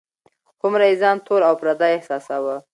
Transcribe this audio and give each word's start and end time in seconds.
هومره 0.61 0.85
یې 0.89 0.95
ځان 1.01 1.17
تور 1.25 1.41
او 1.49 1.55
پردی 1.61 1.91
احساساوه. 1.95 2.55